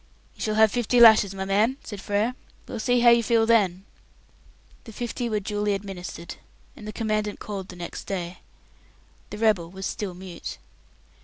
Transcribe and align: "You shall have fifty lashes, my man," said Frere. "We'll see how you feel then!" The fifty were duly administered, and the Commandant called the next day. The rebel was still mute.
"You 0.33 0.41
shall 0.41 0.55
have 0.55 0.71
fifty 0.71 0.99
lashes, 0.99 1.35
my 1.35 1.45
man," 1.45 1.77
said 1.83 2.01
Frere. 2.01 2.33
"We'll 2.67 2.79
see 2.79 3.01
how 3.01 3.11
you 3.11 3.21
feel 3.21 3.45
then!" 3.45 3.85
The 4.85 4.91
fifty 4.91 5.29
were 5.29 5.39
duly 5.39 5.75
administered, 5.75 6.37
and 6.75 6.87
the 6.87 6.91
Commandant 6.91 7.37
called 7.39 7.67
the 7.69 7.75
next 7.75 8.05
day. 8.05 8.39
The 9.29 9.37
rebel 9.37 9.69
was 9.69 9.85
still 9.85 10.15
mute. 10.15 10.57